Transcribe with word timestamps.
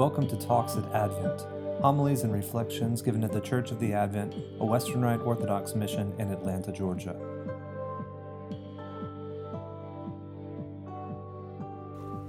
Welcome 0.00 0.26
to 0.28 0.36
Talks 0.38 0.76
at 0.76 0.94
Advent, 0.94 1.42
homilies 1.82 2.22
and 2.22 2.32
reflections 2.32 3.02
given 3.02 3.22
at 3.22 3.32
the 3.32 3.40
Church 3.42 3.70
of 3.70 3.78
the 3.80 3.92
Advent, 3.92 4.34
a 4.58 4.64
Western 4.64 5.02
Rite 5.02 5.20
Orthodox 5.20 5.74
mission 5.74 6.14
in 6.18 6.30
Atlanta, 6.30 6.72
Georgia. 6.72 7.14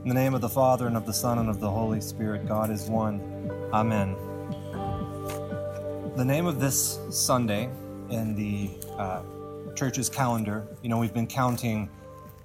In 0.03 0.09
the 0.09 0.13
name 0.13 0.33
of 0.33 0.41
the 0.41 0.49
Father, 0.49 0.87
and 0.87 0.97
of 0.97 1.05
the 1.05 1.13
Son, 1.13 1.39
and 1.39 1.49
of 1.49 1.61
the 1.61 1.71
Holy 1.71 2.01
Spirit, 2.01 2.45
God 2.45 2.69
is 2.69 2.89
one. 2.89 3.21
Amen. 3.71 4.17
The 6.17 6.25
name 6.25 6.47
of 6.47 6.59
this 6.59 6.99
Sunday 7.09 7.69
in 8.09 8.35
the 8.35 8.69
uh, 8.97 9.23
church's 9.77 10.09
calendar, 10.09 10.67
you 10.81 10.89
know, 10.89 10.97
we've 10.97 11.13
been 11.13 11.25
counting 11.25 11.89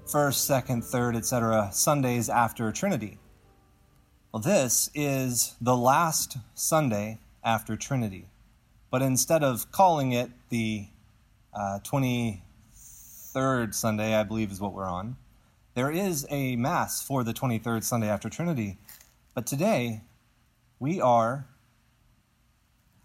first, 0.07 0.45
second, 0.45 0.85
third, 0.85 1.17
etc., 1.17 1.69
Sundays 1.73 2.29
after 2.29 2.71
Trinity. 2.71 3.19
Well, 4.37 4.43
this 4.43 4.91
is 4.95 5.57
the 5.63 5.75
last 5.75 6.37
Sunday 6.55 7.21
after 7.43 7.75
Trinity. 7.75 8.27
But 8.91 9.01
instead 9.01 9.43
of 9.43 9.73
calling 9.73 10.13
it 10.13 10.29
the 10.51 10.89
uh, 11.55 11.79
23rd 11.83 13.73
Sunday, 13.73 14.15
I 14.15 14.25
believe 14.25 14.53
is 14.53 14.61
what 14.61 14.75
we're 14.75 14.91
on, 14.91 15.17
there 15.73 15.91
is 15.91 16.27
a 16.29 16.55
Mass 16.57 17.01
for 17.01 17.25
the 17.25 17.33
23rd 17.33 17.83
Sunday 17.83 18.11
after 18.11 18.29
Trinity. 18.29 18.77
But 19.33 19.47
today, 19.47 20.03
we 20.79 21.01
are 21.01 21.47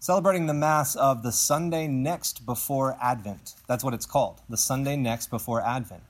celebrating 0.00 0.48
the 0.48 0.52
Mass 0.52 0.94
of 0.96 1.22
the 1.22 1.32
Sunday 1.32 1.86
next 1.88 2.44
before 2.44 2.98
Advent. 3.00 3.54
That's 3.66 3.82
what 3.82 3.94
it's 3.94 4.04
called, 4.04 4.42
the 4.50 4.58
Sunday 4.58 4.96
next 4.96 5.30
before 5.30 5.62
Advent. 5.62 6.02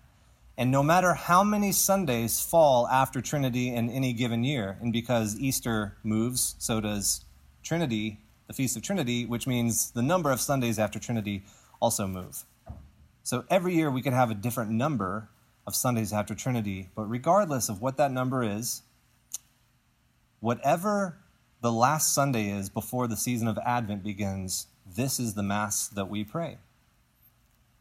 And 0.62 0.70
no 0.70 0.84
matter 0.84 1.14
how 1.14 1.42
many 1.42 1.72
Sundays 1.72 2.40
fall 2.40 2.86
after 2.86 3.20
Trinity 3.20 3.74
in 3.74 3.90
any 3.90 4.12
given 4.12 4.44
year, 4.44 4.78
and 4.80 4.92
because 4.92 5.36
Easter 5.36 5.96
moves, 6.04 6.54
so 6.60 6.80
does 6.80 7.24
Trinity, 7.64 8.20
the 8.46 8.52
Feast 8.52 8.76
of 8.76 8.84
Trinity, 8.84 9.26
which 9.26 9.48
means 9.48 9.90
the 9.90 10.02
number 10.02 10.30
of 10.30 10.40
Sundays 10.40 10.78
after 10.78 11.00
Trinity 11.00 11.42
also 11.80 12.06
move. 12.06 12.44
So 13.24 13.44
every 13.50 13.74
year 13.74 13.90
we 13.90 14.02
could 14.02 14.12
have 14.12 14.30
a 14.30 14.36
different 14.36 14.70
number 14.70 15.30
of 15.66 15.74
Sundays 15.74 16.12
after 16.12 16.32
Trinity, 16.32 16.90
but 16.94 17.10
regardless 17.10 17.68
of 17.68 17.82
what 17.82 17.96
that 17.96 18.12
number 18.12 18.44
is, 18.44 18.82
whatever 20.38 21.18
the 21.60 21.72
last 21.72 22.14
Sunday 22.14 22.50
is 22.50 22.68
before 22.68 23.08
the 23.08 23.16
season 23.16 23.48
of 23.48 23.58
Advent 23.66 24.04
begins, 24.04 24.68
this 24.86 25.18
is 25.18 25.34
the 25.34 25.42
Mass 25.42 25.88
that 25.88 26.08
we 26.08 26.22
pray. 26.22 26.58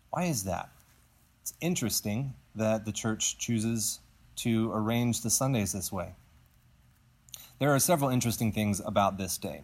Why 0.10 0.23
is 0.23 0.45
that? 0.45 0.72
It's 1.44 1.54
interesting 1.62 2.34
that 2.56 2.86
the 2.86 2.92
church 2.92 3.38
chooses 3.38 4.00
to 4.38 4.72
arrange 4.74 5.22
the 5.22 5.30
Sundays 5.30 5.74
this 5.74 5.92
way. 5.92 6.16
There 7.60 7.74
are 7.74 7.80
several 7.80 8.10
interesting 8.10 8.52
things 8.52 8.82
about 8.84 9.18
this 9.18 9.38
day. 9.38 9.64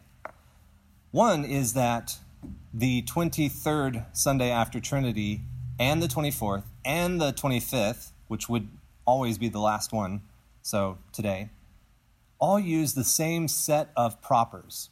One 1.11 1.43
is 1.43 1.73
that 1.73 2.17
the 2.73 3.01
23rd 3.03 4.05
Sunday 4.13 4.51
after 4.51 4.79
Trinity 4.79 5.41
and 5.79 6.01
the 6.01 6.07
24th 6.07 6.63
and 6.85 7.19
the 7.19 7.33
25th, 7.33 8.11
which 8.27 8.47
would 8.47 8.67
always 9.05 9.37
be 9.37 9.49
the 9.49 9.59
last 9.59 9.91
one, 9.91 10.21
so 10.61 10.97
today, 11.11 11.49
all 12.39 12.59
use 12.59 12.93
the 12.93 13.03
same 13.03 13.47
set 13.47 13.89
of 13.95 14.21
propers. 14.21 14.89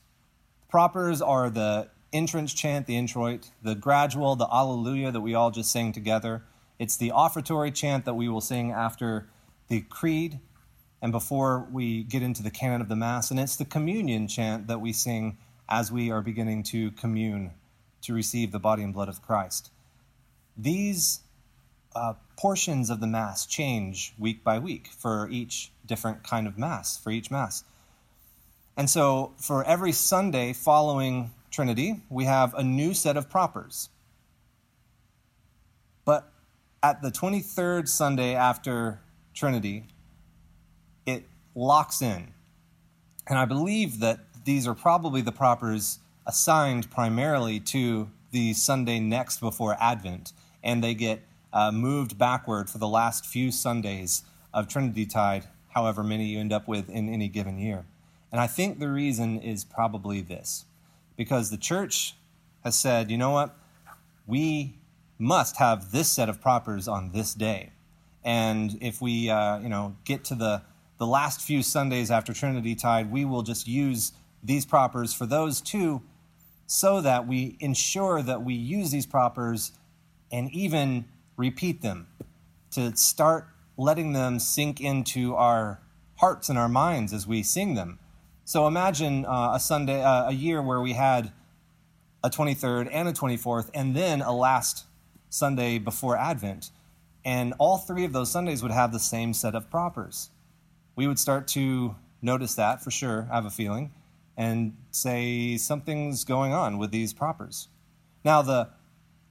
Propers 0.70 1.22
are 1.22 1.50
the 1.50 1.90
entrance 2.12 2.54
chant, 2.54 2.88
the 2.88 2.98
introit, 2.98 3.52
the 3.62 3.76
gradual, 3.76 4.36
the 4.36 4.48
Alleluia 4.52 5.12
that 5.12 5.22
we 5.22 5.36
all 5.36 5.52
just 5.52 5.72
sang 5.72 5.92
together, 5.92 6.44
it's 6.80 6.98
the 6.98 7.12
offertory 7.12 7.72
chant 7.72 8.06
that 8.06 8.16
we 8.16 8.28
will 8.28 8.42
sing 8.42 8.72
after 8.72 9.28
the 9.68 9.82
creed 9.82 10.40
and 11.02 11.12
before 11.12 11.68
we 11.72 12.04
get 12.04 12.22
into 12.22 12.44
the 12.44 12.50
canon 12.50 12.82
of 12.82 12.90
the 12.90 12.96
Mass. 12.96 13.32
And 13.32 13.40
it's 13.40 13.56
the 13.56 13.66
communion 13.66 14.28
chant 14.28 14.68
that 14.68 14.82
we 14.82 14.92
sing 14.92 15.38
as 15.70 15.92
we 15.92 16.12
are 16.12 16.22
beginning 16.22 16.64
to 16.64 16.92
commune 16.92 17.52
to 18.02 18.14
receive 18.14 18.52
the 18.52 18.60
body 18.60 18.84
and 18.84 18.94
blood 18.94 19.10
of 19.10 19.22
Christ. 19.22 19.72
These 20.58 21.22
uh, 21.96 22.14
portions 22.38 22.90
of 22.90 23.00
the 23.00 23.08
Mass 23.08 23.46
change 23.46 24.14
week 24.20 24.44
by 24.44 24.60
week 24.60 24.88
for 24.88 25.30
each 25.30 25.72
different 25.86 26.24
kind 26.24 26.48
of 26.48 26.58
Mass, 26.58 26.98
for 26.98 27.10
each 27.10 27.32
Mass. 27.32 27.64
And 28.78 28.90
so 28.90 29.34
for 29.38 29.64
every 29.64 29.92
Sunday 29.92 30.54
following 30.54 31.32
Trinity, 31.50 32.02
we 32.10 32.26
have 32.26 32.54
a 32.54 32.64
new 32.64 32.94
set 32.94 33.16
of 33.16 33.30
propers. 33.30 33.90
But 36.04 36.30
at 36.86 37.02
the 37.02 37.10
23rd 37.10 37.88
Sunday 37.88 38.36
after 38.36 39.00
Trinity, 39.34 39.86
it 41.08 41.24
locks 41.56 42.00
in. 42.00 42.28
And 43.26 43.40
I 43.40 43.46
believe 43.46 44.02
that 44.02 44.20
these 44.44 44.68
are 44.68 44.76
probably 44.76 45.22
the 45.22 45.32
propers 45.32 45.98
assigned 46.28 46.92
primarily 46.92 47.60
to 47.62 48.12
the 48.30 48.54
Sunday 48.54 49.00
next 49.00 49.40
before 49.40 49.76
Advent, 49.80 50.32
and 50.64 50.84
they 50.84 50.94
get 50.94 51.24
uh, 51.52 51.72
moved 51.72 52.20
backward 52.20 52.70
for 52.70 52.78
the 52.78 52.88
last 52.88 53.26
few 53.26 53.52
Sundays 53.52 54.22
of 54.54 54.68
Trinity 54.68 55.08
Tide, 55.08 55.48
however 55.70 56.04
many 56.04 56.26
you 56.26 56.40
end 56.40 56.54
up 56.54 56.68
with 56.68 56.88
in 56.88 57.10
any 57.10 57.28
given 57.28 57.58
year. 57.58 57.86
And 58.32 58.40
I 58.40 58.46
think 58.46 58.78
the 58.78 58.90
reason 58.90 59.40
is 59.40 59.64
probably 59.64 60.22
this 60.22 60.66
because 61.18 61.50
the 61.50 61.58
church 61.58 62.14
has 62.64 62.78
said, 62.78 63.10
you 63.10 63.18
know 63.18 63.32
what? 63.32 63.58
We 64.28 64.76
must 65.18 65.58
have 65.58 65.92
this 65.92 66.10
set 66.10 66.30
of 66.30 66.42
propers 66.42 66.88
on 66.88 67.12
this 67.12 67.34
day. 67.34 67.72
And 68.24 68.78
if 68.82 69.02
we, 69.02 69.30
uh, 69.30 69.60
you 69.60 69.70
know, 69.70 69.96
get 70.04 70.24
to 70.26 70.36
the, 70.36 70.64
the 70.98 71.06
last 71.08 71.42
few 71.42 71.62
Sundays 71.62 72.10
after 72.12 72.34
Trinity 72.34 72.76
Tide, 72.76 73.12
we 73.12 73.24
will 73.24 73.44
just 73.44 73.68
use 73.68 74.14
these 74.44 74.66
propers 74.66 75.14
for 75.14 75.26
those 75.26 75.62
two 75.62 76.02
so 76.68 77.02
that 77.02 77.28
we 77.28 77.58
ensure 77.60 78.22
that 78.22 78.44
we 78.44 78.54
use 78.54 78.92
these 78.92 79.06
propers 79.06 79.72
and 80.32 80.52
even 80.52 81.06
repeat 81.38 81.82
them 81.82 82.08
to 82.72 82.96
start 82.96 83.48
letting 83.78 84.14
them 84.14 84.40
sink 84.40 84.82
into 84.82 85.36
our 85.36 85.80
hearts 86.18 86.50
and 86.50 86.58
our 86.58 86.70
minds 86.70 87.14
as 87.14 87.28
we 87.28 87.44
sing 87.44 87.76
them. 87.76 88.00
So 88.44 88.68
imagine 88.68 89.26
uh, 89.26 89.52
a 89.54 89.60
Sunday, 89.60 90.02
uh, 90.02 90.30
a 90.30 90.34
year 90.34 90.62
where 90.62 90.82
we 90.82 90.94
had 90.94 91.32
a 92.24 92.30
23rd 92.30 92.90
and 92.92 93.08
a 93.08 93.14
24th, 93.14 93.70
and 93.74 93.96
then 93.96 94.22
a 94.22 94.32
last 94.32 94.86
Sunday 95.36 95.78
before 95.78 96.18
Advent. 96.18 96.70
And 97.24 97.54
all 97.58 97.78
three 97.78 98.06
of 98.06 98.14
those 98.14 98.32
Sundays 98.32 98.62
would 98.62 98.72
have 98.72 98.92
the 98.92 99.00
same 99.00 99.34
set 99.34 99.56
of 99.56 99.70
propers. 99.70 100.30
We 100.96 101.08
would 101.08 101.20
start 101.20 101.48
to 101.50 101.96
notice 102.22 102.56
that 102.56 102.84
for 102.84 102.92
sure, 102.92 103.28
I 103.32 103.36
have 103.36 103.46
a 103.46 103.50
feeling, 103.50 103.92
and 104.38 104.76
say 104.92 105.58
something's 105.58 106.24
going 106.24 106.54
on 106.54 106.78
with 106.78 106.92
these 106.92 107.14
propers. 107.14 107.68
Now, 108.24 108.42
the 108.42 108.70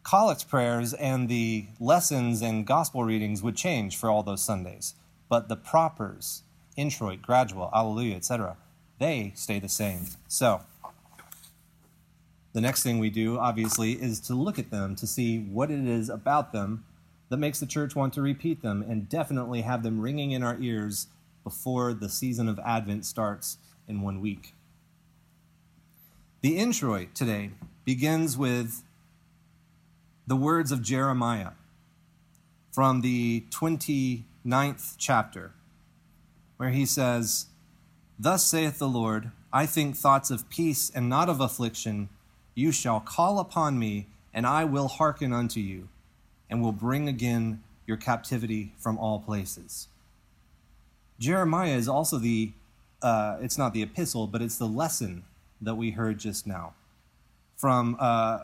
collect 0.03 0.49
prayers 0.49 0.93
and 0.93 1.29
the 1.29 1.67
lessons 1.81 2.43
and 2.43 2.67
gospel 2.67 3.05
readings 3.05 3.43
would 3.43 3.57
change 3.57 3.97
for 3.97 4.11
all 4.11 4.23
those 4.23 4.43
Sundays, 4.43 4.95
but 5.29 5.49
the 5.49 5.57
propers, 5.57 6.43
introit, 6.77 7.23
gradual, 7.23 7.71
alleluia, 7.75 8.17
etc., 8.17 8.57
they 8.99 9.33
stay 9.35 9.59
the 9.59 9.69
same. 9.69 10.07
So, 10.29 10.61
the 12.55 12.61
next 12.61 12.85
thing 12.85 13.01
we 13.01 13.11
do, 13.11 13.37
obviously, 13.37 13.93
is 13.93 14.21
to 14.21 14.35
look 14.35 14.61
at 14.61 14.71
them 14.71 14.95
to 14.97 15.09
see 15.09 15.41
what 15.41 15.73
it 15.73 15.87
is 15.87 16.09
about 16.09 16.53
them 16.53 16.85
that 17.29 17.37
makes 17.37 17.59
the 17.59 17.67
church 17.67 17.97
want 17.97 18.15
to 18.15 18.23
repeat 18.23 18.63
them 18.63 18.81
and 18.89 19.09
definitely 19.09 19.63
have 19.63 19.83
them 19.83 20.01
ringing 20.01 20.31
in 20.31 20.45
our 20.45 20.57
ears 20.61 21.09
before 21.43 21.93
the 21.93 22.09
season 22.09 22.49
of 22.49 22.61
Advent 22.61 23.05
starts 23.05 23.59
in 23.89 24.03
one 24.03 24.21
week. 24.21 24.55
The 26.43 26.57
introit 26.57 27.13
today 27.13 27.51
begins 27.85 28.39
with 28.39 28.85
the 30.27 30.37
words 30.37 30.71
of 30.71 30.81
Jeremiah 30.81 31.53
from 32.71 33.01
the 33.01 33.45
29th 33.51 34.95
chapter, 34.97 35.53
where 36.57 36.71
he 36.71 36.87
says, 36.87 37.47
Thus 38.17 38.47
saith 38.47 38.79
the 38.79 38.89
Lord, 38.89 39.33
I 39.53 39.67
think 39.67 39.97
thoughts 39.97 40.31
of 40.31 40.49
peace 40.49 40.89
and 40.95 41.09
not 41.09 41.29
of 41.29 41.41
affliction 41.41 42.11
you 42.55 42.73
shall 42.73 43.01
call 43.01 43.39
upon 43.39 43.79
me, 43.79 44.07
and 44.33 44.47
I 44.47 44.65
will 44.65 44.89
hearken 44.89 45.33
unto 45.33 45.61
you, 45.61 45.89
and 46.49 46.63
will 46.63 46.73
bring 46.73 47.09
again 47.09 47.63
your 47.87 47.97
captivity 47.97 48.73
from 48.79 48.99
all 48.99 49.19
places. 49.19 49.89
Jeremiah 51.19 51.77
is 51.77 51.89
also 51.89 52.19
the, 52.19 52.53
uh, 53.03 53.39
it's 53.41 53.59
not 53.59 53.73
the 53.73 53.83
epistle, 53.83 54.27
but 54.27 54.43
it's 54.43 54.59
the 54.59 54.67
lesson 54.67 55.25
that 55.61 55.75
we 55.77 55.93
heard 55.93 56.19
just 56.19 56.47
now 56.47 56.75
from 57.57 57.97
uh, 58.01 58.41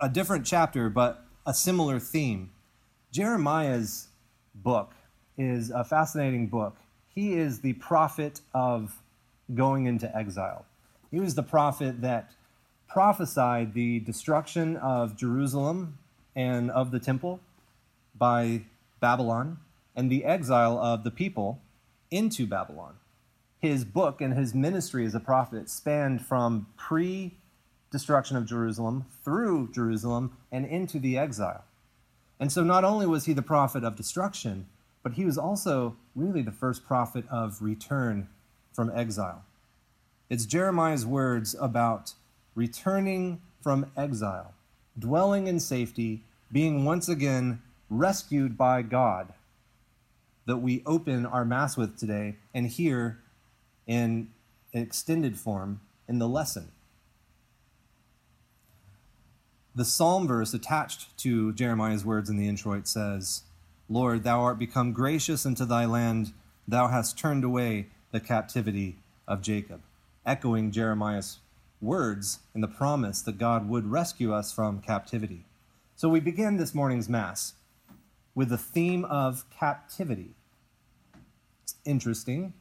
a 0.00 0.08
different 0.08 0.46
chapter, 0.46 0.88
but 0.88 1.24
a 1.46 1.54
similar 1.54 1.98
theme. 1.98 2.50
Jeremiah's 3.10 4.08
book 4.54 4.94
is 5.36 5.70
a 5.70 5.84
fascinating 5.84 6.46
book. 6.46 6.76
He 7.08 7.34
is 7.34 7.60
the 7.60 7.74
prophet 7.74 8.40
of 8.54 9.02
going 9.54 9.86
into 9.86 10.14
exile. 10.16 10.64
He 11.12 11.20
was 11.20 11.36
the 11.36 11.44
prophet 11.44 12.00
that 12.00 12.32
prophesied 12.88 13.74
the 13.74 14.00
destruction 14.00 14.76
of 14.78 15.16
Jerusalem 15.16 15.98
and 16.34 16.70
of 16.70 16.90
the 16.90 16.98
temple 16.98 17.40
by 18.18 18.62
Babylon 19.00 19.58
and 19.94 20.10
the 20.10 20.24
exile 20.24 20.78
of 20.78 21.04
the 21.04 21.10
people 21.12 21.60
into 22.10 22.46
Babylon. 22.46 22.94
his 23.60 23.84
book 23.84 24.20
and 24.20 24.34
his 24.34 24.54
ministry 24.54 25.06
as 25.06 25.14
a 25.14 25.20
prophet 25.20 25.70
spanned 25.70 26.26
from 26.26 26.66
pre 26.76 27.32
destruction 27.92 28.36
of 28.36 28.46
Jerusalem 28.46 29.04
through 29.24 29.70
Jerusalem 29.72 30.36
and 30.50 30.66
into 30.66 30.98
the 30.98 31.16
exile. 31.16 31.64
And 32.40 32.50
so 32.50 32.64
not 32.64 32.84
only 32.84 33.06
was 33.06 33.26
he 33.26 33.32
the 33.32 33.42
prophet 33.42 33.84
of 33.84 33.96
destruction, 33.96 34.66
but 35.02 35.12
he 35.12 35.24
was 35.24 35.38
also 35.38 35.96
really 36.16 36.42
the 36.42 36.50
first 36.52 36.84
prophet 36.84 37.24
of 37.30 37.62
return 37.62 38.28
from 38.72 38.90
exile. 38.94 39.44
It's 40.32 40.46
Jeremiah's 40.46 41.04
words 41.04 41.54
about 41.60 42.14
returning 42.54 43.42
from 43.60 43.90
exile, 43.98 44.54
dwelling 44.98 45.46
in 45.46 45.60
safety, 45.60 46.22
being 46.50 46.86
once 46.86 47.06
again 47.06 47.60
rescued 47.90 48.56
by 48.56 48.80
God 48.80 49.34
that 50.46 50.56
we 50.56 50.82
open 50.86 51.26
our 51.26 51.44
Mass 51.44 51.76
with 51.76 51.98
today 51.98 52.36
and 52.54 52.66
hear 52.66 53.18
in 53.86 54.30
extended 54.72 55.38
form 55.38 55.82
in 56.08 56.18
the 56.18 56.26
lesson. 56.26 56.68
The 59.74 59.84
psalm 59.84 60.26
verse 60.26 60.54
attached 60.54 61.14
to 61.18 61.52
Jeremiah's 61.52 62.06
words 62.06 62.30
in 62.30 62.38
the 62.38 62.48
introit 62.48 62.88
says, 62.88 63.42
Lord, 63.86 64.24
thou 64.24 64.40
art 64.40 64.58
become 64.58 64.94
gracious 64.94 65.44
unto 65.44 65.66
thy 65.66 65.84
land, 65.84 66.32
thou 66.66 66.88
hast 66.88 67.18
turned 67.18 67.44
away 67.44 67.88
the 68.12 68.20
captivity 68.20 68.96
of 69.28 69.42
Jacob, 69.42 69.82
echoing 70.26 70.70
Jeremiah's 70.70 71.38
words 71.80 72.40
in 72.54 72.60
the 72.60 72.68
promise 72.68 73.22
that 73.22 73.38
God 73.38 73.68
would 73.68 73.90
rescue 73.90 74.32
us 74.32 74.52
from 74.52 74.80
captivity. 74.80 75.46
So 75.96 76.08
we 76.08 76.20
begin 76.20 76.56
this 76.56 76.74
morning's 76.74 77.08
Mass 77.08 77.54
with 78.34 78.48
the 78.48 78.58
theme 78.58 79.04
of 79.04 79.44
captivity. 79.50 80.34
It's 81.64 81.74
interesting. 81.84 82.54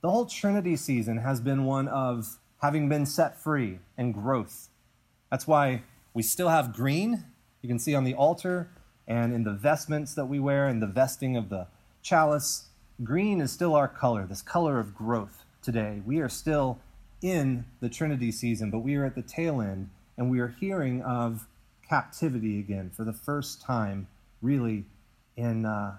The 0.00 0.10
whole 0.10 0.26
Trinity 0.26 0.76
season 0.76 1.18
has 1.18 1.40
been 1.40 1.64
one 1.64 1.88
of 1.88 2.38
having 2.62 2.88
been 2.88 3.06
set 3.06 3.38
free 3.38 3.80
and 3.98 4.14
growth. 4.14 4.68
That's 5.30 5.46
why 5.46 5.82
we 6.14 6.22
still 6.22 6.48
have 6.48 6.72
green. 6.72 7.24
You 7.62 7.68
can 7.68 7.78
see 7.78 7.94
on 7.94 8.04
the 8.04 8.14
altar 8.14 8.70
and 9.06 9.32
in 9.34 9.44
the 9.44 9.52
vestments 9.52 10.14
that 10.14 10.26
we 10.26 10.38
wear 10.38 10.66
and 10.66 10.80
the 10.80 10.86
vesting 10.86 11.36
of 11.36 11.48
the 11.48 11.66
chalice. 12.02 12.68
Green 13.02 13.40
is 13.40 13.50
still 13.50 13.74
our 13.74 13.88
color, 13.88 14.26
this 14.26 14.42
color 14.42 14.78
of 14.78 14.94
growth 14.94 15.44
today. 15.62 16.00
We 16.06 16.20
are 16.20 16.28
still 16.28 16.78
in 17.22 17.64
the 17.80 17.88
Trinity 17.88 18.32
season, 18.32 18.70
but 18.70 18.80
we 18.80 18.96
are 18.96 19.04
at 19.04 19.14
the 19.14 19.22
tail 19.22 19.60
end 19.60 19.90
and 20.16 20.30
we 20.30 20.40
are 20.40 20.48
hearing 20.48 21.02
of 21.02 21.46
captivity 21.88 22.58
again 22.58 22.90
for 22.90 23.04
the 23.04 23.12
first 23.12 23.60
time, 23.62 24.06
really, 24.40 24.84
in, 25.36 25.64
uh, 25.64 25.96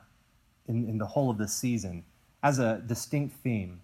in, 0.67 0.87
in 0.87 0.97
the 0.97 1.07
whole 1.07 1.29
of 1.29 1.37
this 1.37 1.53
season 1.53 2.03
as 2.43 2.59
a 2.59 2.81
distinct 2.85 3.35
theme. 3.37 3.81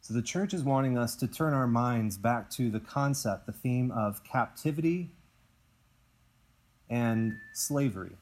So 0.00 0.14
the 0.14 0.22
church 0.22 0.52
is 0.52 0.64
wanting 0.64 0.98
us 0.98 1.14
to 1.16 1.28
turn 1.28 1.54
our 1.54 1.68
minds 1.68 2.16
back 2.16 2.50
to 2.52 2.70
the 2.70 2.80
concept, 2.80 3.46
the 3.46 3.52
theme 3.52 3.90
of 3.92 4.24
captivity 4.24 5.10
and 6.90 7.34
slavery. 7.54 8.16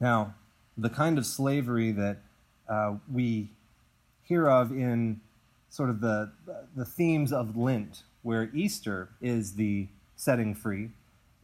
Now, 0.00 0.34
the 0.76 0.90
kind 0.90 1.16
of 1.16 1.24
slavery 1.24 1.92
that 1.92 2.18
uh, 2.68 2.96
we 3.10 3.50
hear 4.24 4.48
of 4.48 4.72
in 4.72 5.20
sort 5.76 5.90
of 5.90 6.00
the, 6.00 6.32
the 6.74 6.86
themes 6.86 7.32
of 7.32 7.54
Lent, 7.54 8.02
where 8.22 8.50
Easter 8.54 9.10
is 9.20 9.52
the 9.56 9.86
setting 10.16 10.54
free, 10.54 10.88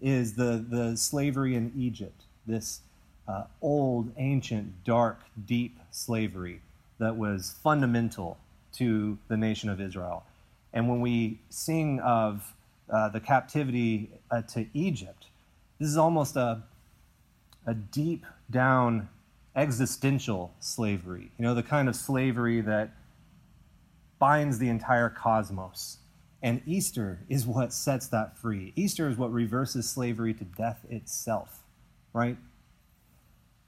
is 0.00 0.34
the, 0.34 0.64
the 0.66 0.96
slavery 0.96 1.54
in 1.54 1.70
Egypt, 1.76 2.22
this 2.46 2.80
uh, 3.28 3.44
old, 3.60 4.10
ancient, 4.16 4.84
dark, 4.84 5.20
deep 5.44 5.78
slavery 5.90 6.62
that 6.98 7.14
was 7.14 7.56
fundamental 7.62 8.38
to 8.72 9.18
the 9.28 9.36
nation 9.36 9.68
of 9.68 9.80
Israel. 9.80 10.24
And 10.72 10.88
when 10.88 11.02
we 11.02 11.38
sing 11.50 12.00
of 12.00 12.54
uh, 12.90 13.10
the 13.10 13.20
captivity 13.20 14.08
uh, 14.30 14.40
to 14.42 14.66
Egypt, 14.72 15.26
this 15.78 15.88
is 15.88 15.98
almost 15.98 16.36
a, 16.36 16.62
a 17.66 17.74
deep 17.74 18.24
down 18.50 19.10
existential 19.54 20.52
slavery. 20.58 21.30
You 21.38 21.44
know, 21.44 21.54
the 21.54 21.62
kind 21.62 21.86
of 21.86 21.94
slavery 21.94 22.62
that 22.62 22.94
binds 24.22 24.60
the 24.60 24.68
entire 24.68 25.08
cosmos. 25.08 25.98
And 26.44 26.62
Easter 26.64 27.24
is 27.28 27.44
what 27.44 27.72
sets 27.72 28.06
that 28.06 28.38
free. 28.38 28.72
Easter 28.76 29.08
is 29.08 29.18
what 29.18 29.32
reverses 29.32 29.90
slavery 29.90 30.32
to 30.34 30.44
death 30.44 30.86
itself, 30.88 31.64
right? 32.12 32.36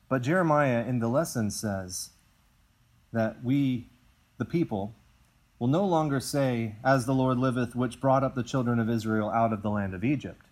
But 0.09 0.23
Jeremiah 0.23 0.85
in 0.87 1.01
the 1.01 1.09
lesson 1.09 1.51
says 1.51 2.11
that 3.13 3.43
we, 3.43 3.89
the 4.39 4.45
people, 4.45 4.95
will 5.59 5.67
no 5.67 5.85
longer 5.85 6.21
say, 6.21 6.77
As 6.85 7.05
the 7.05 7.15
Lord 7.15 7.37
liveth, 7.37 7.75
which 7.75 8.01
brought 8.01 8.23
up 8.23 8.37
the 8.37 8.45
children 8.45 8.79
of 8.79 8.89
Israel 8.89 9.31
out 9.31 9.53
of 9.53 9.63
the 9.63 9.71
land 9.71 9.93
of 9.93 10.05
Egypt, 10.05 10.47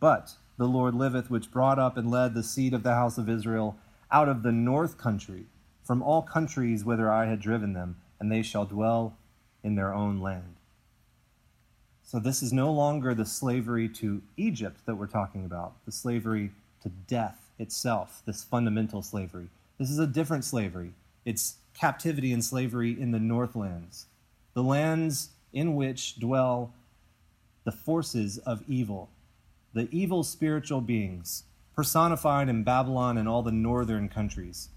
but 0.00 0.32
the 0.56 0.66
Lord 0.66 0.96
liveth, 0.96 1.30
which 1.30 1.52
brought 1.52 1.78
up 1.78 1.96
and 1.96 2.10
led 2.10 2.34
the 2.34 2.42
seed 2.42 2.74
of 2.74 2.82
the 2.82 2.94
house 2.94 3.16
of 3.16 3.28
Israel 3.28 3.76
out 4.10 4.28
of 4.28 4.42
the 4.42 4.50
north 4.50 4.98
country, 4.98 5.44
from 5.84 6.02
all 6.02 6.22
countries 6.22 6.84
whither 6.84 7.12
I 7.12 7.26
had 7.26 7.38
driven 7.38 7.74
them, 7.74 7.98
and 8.18 8.32
they 8.32 8.42
shall 8.42 8.66
dwell 8.66 9.16
in 9.66 9.74
their 9.74 9.92
own 9.92 10.20
land. 10.20 10.54
So, 12.04 12.20
this 12.20 12.40
is 12.40 12.52
no 12.52 12.72
longer 12.72 13.14
the 13.14 13.26
slavery 13.26 13.88
to 13.88 14.22
Egypt 14.36 14.86
that 14.86 14.94
we're 14.94 15.08
talking 15.08 15.44
about, 15.44 15.72
the 15.84 15.92
slavery 15.92 16.52
to 16.84 16.88
death 16.88 17.50
itself, 17.58 18.22
this 18.24 18.44
fundamental 18.44 19.02
slavery. 19.02 19.48
This 19.76 19.90
is 19.90 19.98
a 19.98 20.06
different 20.06 20.44
slavery. 20.44 20.92
It's 21.24 21.56
captivity 21.74 22.32
and 22.32 22.44
slavery 22.44 22.98
in 22.98 23.10
the 23.10 23.18
northlands, 23.18 24.06
the 24.54 24.62
lands 24.62 25.30
in 25.52 25.74
which 25.74 26.14
dwell 26.14 26.72
the 27.64 27.72
forces 27.72 28.38
of 28.38 28.62
evil, 28.68 29.10
the 29.74 29.88
evil 29.90 30.22
spiritual 30.22 30.80
beings 30.80 31.42
personified 31.74 32.48
in 32.48 32.62
Babylon 32.62 33.18
and 33.18 33.28
all 33.28 33.42
the 33.42 33.50
northern 33.50 34.08
countries. 34.08 34.68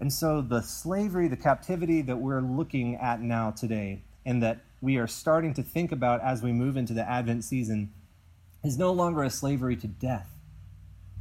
And 0.00 0.12
so 0.12 0.40
the 0.40 0.62
slavery, 0.62 1.28
the 1.28 1.36
captivity 1.36 2.02
that 2.02 2.18
we're 2.18 2.40
looking 2.40 2.94
at 2.96 3.20
now 3.20 3.50
today, 3.50 4.02
and 4.24 4.42
that 4.42 4.60
we 4.80 4.96
are 4.96 5.06
starting 5.06 5.54
to 5.54 5.62
think 5.62 5.90
about 5.90 6.20
as 6.20 6.42
we 6.42 6.52
move 6.52 6.76
into 6.76 6.92
the 6.92 7.08
Advent 7.08 7.44
season, 7.44 7.92
is 8.62 8.78
no 8.78 8.92
longer 8.92 9.22
a 9.22 9.30
slavery 9.30 9.76
to 9.76 9.86
death, 9.86 10.30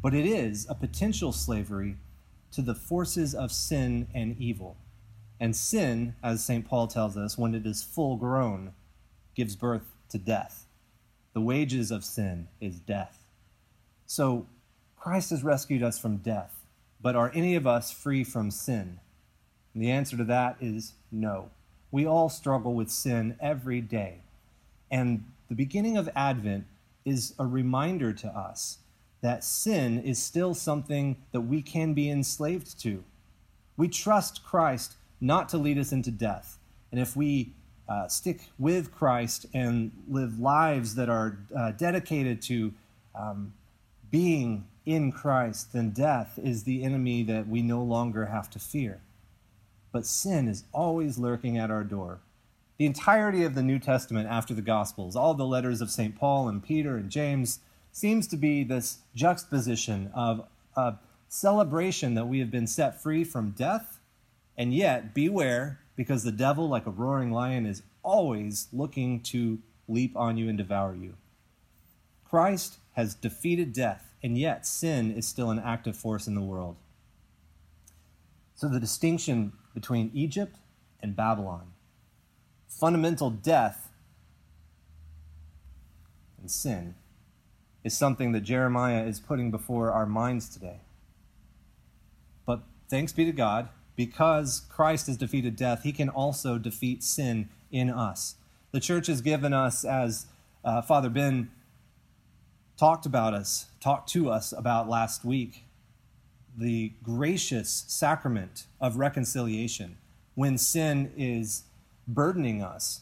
but 0.01 0.13
it 0.13 0.25
is 0.25 0.67
a 0.69 0.75
potential 0.75 1.31
slavery 1.31 1.98
to 2.51 2.62
the 2.62 2.75
forces 2.75 3.34
of 3.34 3.51
sin 3.51 4.07
and 4.13 4.36
evil. 4.39 4.77
And 5.39 5.55
sin, 5.55 6.15
as 6.24 6.43
St. 6.43 6.67
Paul 6.67 6.88
tells 6.88 7.15
us, 7.15 7.38
when 7.38 7.53
it 7.53 7.65
is 7.65 7.84
full 7.84 8.17
grown, 8.17 8.74
gives 9.36 9.55
birth 9.55 9.93
to 10.10 10.17
death. 10.17 10.65
The 11.34 11.41
wages 11.41 11.91
of 11.91 12.03
sin 12.03 12.48
is 12.60 12.79
death. 12.79 13.24
So 14.07 14.48
Christ 14.96 15.29
has 15.29 15.43
rescued 15.43 15.84
us 15.84 16.00
from 16.00 16.17
death, 16.17 16.56
but 17.01 17.15
are 17.15 17.31
any 17.33 17.55
of 17.55 17.67
us 17.67 17.91
free 17.91 18.23
from 18.23 18.51
sin? 18.51 18.99
And 19.73 19.83
the 19.83 19.91
answer 19.91 20.17
to 20.17 20.23
that 20.25 20.57
is 20.59 20.93
no. 21.11 21.49
We 21.91 22.05
all 22.05 22.29
struggle 22.29 22.73
with 22.73 22.89
sin 22.89 23.37
every 23.39 23.81
day. 23.81 24.21
And 24.89 25.23
the 25.49 25.55
beginning 25.55 25.97
of 25.97 26.09
Advent 26.15 26.65
is 27.05 27.33
a 27.39 27.45
reminder 27.45 28.11
to 28.13 28.27
us 28.27 28.79
that 29.21 29.43
sin 29.43 29.99
is 29.99 30.19
still 30.19 30.53
something 30.53 31.17
that 31.31 31.41
we 31.41 31.61
can 31.61 31.93
be 31.93 32.09
enslaved 32.09 32.79
to. 32.81 33.03
We 33.75 33.87
trust 33.87 34.43
Christ 34.43 34.95
not 35.19 35.49
to 35.49 35.57
lead 35.57 35.77
us 35.77 35.91
into 35.91 36.11
death. 36.11 36.57
And 36.91 36.99
if 36.99 37.15
we 37.15 37.53
uh, 37.89 38.07
stick 38.07 38.49
with 38.59 38.93
Christ 38.93 39.45
and 39.53 39.91
live 40.09 40.39
lives 40.39 40.95
that 40.95 41.09
are 41.09 41.37
uh, 41.55 41.71
dedicated 41.71 42.41
to 42.43 42.73
um, 43.15 43.53
being 44.11 44.65
in 44.88 45.12
Christ, 45.12 45.74
then 45.74 45.91
death 45.91 46.39
is 46.41 46.63
the 46.63 46.84
enemy 46.84 47.22
that 47.24 47.48
we 47.48 47.62
no 47.62 47.84
longer 47.84 48.27
have 48.27 48.50
to 48.51 48.60
fear. 48.60 49.01
But 49.91 50.06
sin 50.06 50.48
is 50.48 50.63
always 50.72 51.17
lurking 51.17 51.58
at 51.58 51.70
our 51.70 51.84
door. 51.84 52.20
The 52.77 52.86
entirety 52.86 53.44
of 53.44 53.53
the 53.53 53.63
New 53.63 53.79
Testament 53.79 54.29
after 54.29 54.53
the 54.53 54.62
Gospels, 54.62 55.15
all 55.15 55.34
the 55.34 55.46
letters 55.46 55.82
of 55.82 55.91
St. 55.91 56.15
Paul 56.15 56.48
and 56.48 56.63
Peter 56.63 56.96
and 56.96 57.10
James, 57.10 57.60
seems 57.91 58.27
to 58.27 58.38
be 58.38 58.63
this 58.63 59.00
juxtaposition 59.13 60.10
of 60.13 60.48
a 60.75 60.96
celebration 61.27 62.13
that 62.13 62.27
we 62.27 62.39
have 62.39 62.51
been 62.51 62.67
set 62.67 63.01
free 63.01 63.25
from 63.25 63.51
death, 63.51 64.00
and 64.58 64.74
yet 64.74 65.13
beware 65.13 65.79
because 65.98 66.24
the 66.24 66.32
devil, 66.32 66.70
like 66.70 66.86
a 66.86 66.91
roaring 66.91 67.32
lion, 67.32 67.65
is 67.65 67.84
always 68.03 68.67
looking 68.72 69.20
to 69.22 69.60
leap 69.89 70.15
on 70.15 70.38
you 70.38 70.48
and 70.48 70.58
devour 70.58 70.96
you. 70.96 71.15
Christ 72.24 72.77
has 72.94 73.15
defeated 73.15 73.74
death, 73.74 74.13
and 74.24 74.38
yet 74.38 74.65
sin 74.65 75.12
is 75.12 75.27
still 75.27 75.50
an 75.50 75.59
active 75.59 75.95
force 75.95 76.27
in 76.27 76.36
the 76.36 76.41
world. 76.41 76.75
So, 78.55 78.67
the 78.67 78.79
distinction 78.79 79.53
between 79.74 80.09
Egypt 80.13 80.57
and 81.01 81.15
Babylon, 81.15 81.74
fundamental 82.67 83.29
death 83.29 83.89
and 86.39 86.50
sin, 86.50 86.95
is 87.83 87.95
something 87.95 88.31
that 88.31 88.41
Jeremiah 88.41 89.05
is 89.05 89.19
putting 89.19 89.51
before 89.51 89.91
our 89.91 90.05
minds 90.05 90.50
today. 90.50 90.79
But 92.45 92.62
thanks 92.89 93.13
be 93.13 93.25
to 93.25 93.31
God, 93.31 93.69
because 93.95 94.63
Christ 94.69 95.07
has 95.07 95.17
defeated 95.17 95.55
death, 95.55 95.83
he 95.83 95.91
can 95.91 96.09
also 96.09 96.57
defeat 96.57 97.03
sin 97.03 97.50
in 97.71 97.89
us. 97.89 98.36
The 98.71 98.79
church 98.79 99.07
has 99.07 99.21
given 99.21 99.53
us, 99.53 99.86
as 99.86 100.25
uh, 100.65 100.81
Father 100.81 101.09
Ben 101.09 101.50
talked 102.77 103.05
about 103.05 103.33
us, 103.33 103.66
talked 103.79 104.10
to 104.10 104.29
us 104.29 104.51
about 104.51 104.89
last 104.89 105.24
week, 105.24 105.65
the 106.57 106.93
gracious 107.03 107.86
sacrament 107.88 108.65
of 108.81 108.98
reconciliation 108.98 109.98
when 110.36 110.57
sin 110.57 111.12
is 111.15 111.63
burdening 112.07 112.62
us. 112.63 113.01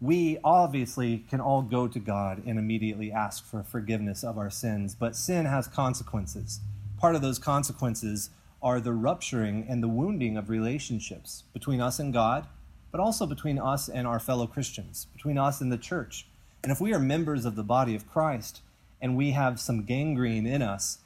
We 0.00 0.38
obviously 0.42 1.24
can 1.28 1.40
all 1.40 1.62
go 1.62 1.88
to 1.88 1.98
God 1.98 2.42
and 2.46 2.58
immediately 2.58 3.12
ask 3.12 3.44
for 3.44 3.62
forgiveness 3.62 4.24
of 4.24 4.38
our 4.38 4.50
sins, 4.50 4.94
but 4.94 5.16
sin 5.16 5.46
has 5.46 5.66
consequences. 5.66 6.60
Part 6.98 7.14
of 7.14 7.22
those 7.22 7.38
consequences 7.38 8.30
are 8.62 8.80
the 8.80 8.92
rupturing 8.92 9.66
and 9.68 9.82
the 9.82 9.88
wounding 9.88 10.36
of 10.36 10.50
relationships 10.50 11.44
between 11.52 11.80
us 11.80 11.98
and 11.98 12.12
God, 12.12 12.46
but 12.90 13.00
also 13.00 13.26
between 13.26 13.58
us 13.58 13.88
and 13.88 14.06
our 14.06 14.18
fellow 14.18 14.46
Christians, 14.46 15.06
between 15.12 15.38
us 15.38 15.60
and 15.60 15.70
the 15.70 15.78
church. 15.78 16.26
And 16.62 16.72
if 16.72 16.80
we 16.80 16.92
are 16.92 16.98
members 16.98 17.44
of 17.44 17.56
the 17.56 17.62
body 17.62 17.94
of 17.94 18.10
Christ 18.10 18.60
and 19.00 19.16
we 19.16 19.30
have 19.32 19.60
some 19.60 19.84
gangrene 19.84 20.46
in 20.46 20.62
us, 20.62 20.98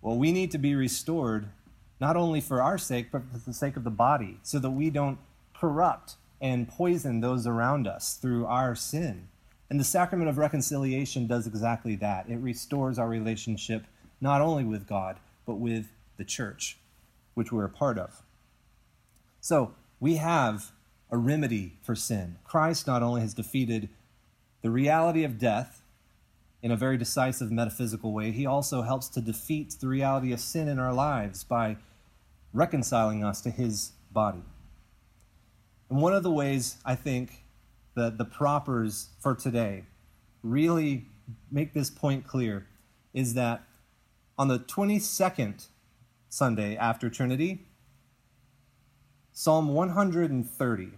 well, 0.00 0.16
we 0.16 0.32
need 0.32 0.50
to 0.50 0.58
be 0.58 0.74
restored 0.74 1.48
not 2.00 2.16
only 2.16 2.40
for 2.40 2.60
our 2.60 2.78
sake, 2.78 3.12
but 3.12 3.22
for 3.30 3.38
the 3.38 3.52
sake 3.52 3.76
of 3.76 3.84
the 3.84 3.90
body, 3.90 4.38
so 4.42 4.58
that 4.58 4.70
we 4.70 4.90
don't 4.90 5.18
corrupt 5.54 6.16
and 6.40 6.68
poison 6.68 7.20
those 7.20 7.46
around 7.46 7.86
us 7.86 8.14
through 8.14 8.44
our 8.46 8.74
sin. 8.74 9.28
And 9.70 9.78
the 9.78 9.84
sacrament 9.84 10.28
of 10.28 10.36
reconciliation 10.36 11.26
does 11.26 11.46
exactly 11.46 11.94
that. 11.96 12.28
It 12.28 12.38
restores 12.38 12.98
our 12.98 13.08
relationship 13.08 13.84
not 14.20 14.40
only 14.40 14.64
with 14.64 14.86
God, 14.88 15.18
but 15.46 15.54
with 15.54 15.92
the 16.16 16.24
church, 16.24 16.78
which 17.34 17.52
we're 17.52 17.64
a 17.64 17.70
part 17.70 17.98
of. 17.98 18.22
So 19.40 19.74
we 20.00 20.16
have 20.16 20.72
a 21.10 21.16
remedy 21.16 21.74
for 21.82 21.94
sin. 21.94 22.36
Christ 22.44 22.86
not 22.86 23.02
only 23.02 23.20
has 23.20 23.34
defeated 23.34 23.88
the 24.62 24.70
reality 24.70 25.24
of 25.24 25.38
death 25.38 25.81
in 26.62 26.70
a 26.70 26.76
very 26.76 26.96
decisive 26.96 27.50
metaphysical 27.50 28.12
way, 28.12 28.30
he 28.30 28.46
also 28.46 28.82
helps 28.82 29.08
to 29.08 29.20
defeat 29.20 29.74
the 29.80 29.88
reality 29.88 30.32
of 30.32 30.40
sin 30.40 30.68
in 30.68 30.78
our 30.78 30.92
lives 30.92 31.42
by 31.42 31.76
reconciling 32.52 33.24
us 33.24 33.40
to 33.40 33.50
his 33.50 33.92
body. 34.12 34.42
And 35.90 36.00
one 36.00 36.14
of 36.14 36.22
the 36.22 36.30
ways 36.30 36.76
I 36.84 36.94
think 36.94 37.44
that 37.94 38.16
the 38.16 38.24
propers 38.24 39.08
for 39.20 39.34
today 39.34 39.84
really 40.42 41.06
make 41.50 41.74
this 41.74 41.90
point 41.90 42.26
clear 42.26 42.66
is 43.12 43.34
that 43.34 43.64
on 44.38 44.48
the 44.48 44.58
22nd 44.58 45.66
Sunday 46.28 46.76
after 46.76 47.10
Trinity, 47.10 47.66
Psalm 49.32 49.68
130, 49.68 50.90